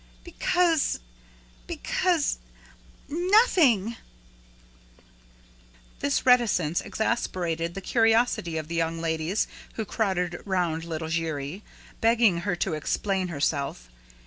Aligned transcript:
"Because 0.23 0.99
because 1.67 2.39
nothing" 3.07 3.97
This 5.99 6.25
reticence 6.25 6.81
exasperated 6.81 7.75
the 7.75 7.81
curiosity 7.81 8.57
of 8.57 8.67
the 8.67 8.73
young 8.73 8.99
ladies, 8.99 9.47
who 9.75 9.85
crowded 9.85 10.41
round 10.43 10.85
little 10.85 11.09
Giry, 11.09 11.61
begging 12.01 12.37
her 12.39 12.55
to 12.55 12.73
explain 12.73 13.27
herself. 13.27 13.89